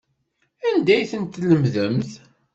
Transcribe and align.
Anda 0.67 0.91
ay 0.95 1.07
tent-tlemdemt? 1.11 2.11